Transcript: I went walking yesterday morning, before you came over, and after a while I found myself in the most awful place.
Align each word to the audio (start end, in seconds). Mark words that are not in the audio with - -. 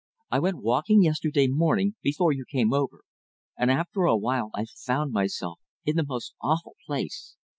I 0.31 0.39
went 0.39 0.63
walking 0.63 1.03
yesterday 1.03 1.47
morning, 1.47 1.93
before 2.01 2.31
you 2.31 2.43
came 2.49 2.73
over, 2.73 3.01
and 3.55 3.69
after 3.69 4.05
a 4.05 4.17
while 4.17 4.49
I 4.55 4.65
found 4.65 5.11
myself 5.13 5.59
in 5.85 5.95
the 5.95 6.05
most 6.07 6.33
awful 6.41 6.75
place. 6.87 7.35